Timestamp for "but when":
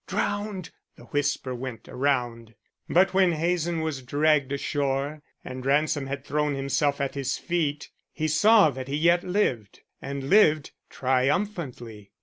2.89-3.33